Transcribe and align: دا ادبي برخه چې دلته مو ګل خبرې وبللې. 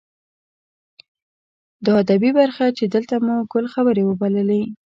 دا 1.85 1.91
ادبي 2.01 2.31
برخه 2.39 2.65
چې 2.77 2.83
دلته 2.95 3.15
مو 3.25 3.35
ګل 3.51 3.65
خبرې 3.73 4.03
وبللې. 4.05 4.61